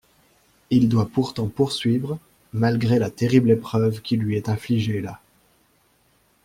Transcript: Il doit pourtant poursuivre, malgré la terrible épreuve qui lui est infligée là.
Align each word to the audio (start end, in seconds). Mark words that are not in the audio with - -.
Il 0.71 0.89
doit 0.89 1.07
pourtant 1.07 1.47
poursuivre, 1.47 2.17
malgré 2.53 2.97
la 2.97 3.11
terrible 3.11 3.51
épreuve 3.51 4.01
qui 4.01 4.17
lui 4.17 4.35
est 4.35 4.49
infligée 4.49 4.99
là. 4.99 5.21